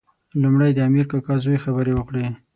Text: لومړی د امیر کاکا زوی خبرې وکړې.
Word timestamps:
لومړی 0.41 0.71
د 0.73 0.79
امیر 0.87 1.05
کاکا 1.11 1.35
زوی 1.43 1.57
خبرې 1.65 1.93
وکړې. 1.95 2.25